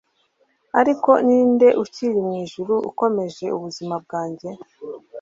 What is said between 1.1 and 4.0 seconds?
ninde ukiri mwijuru ukomeje ubuzima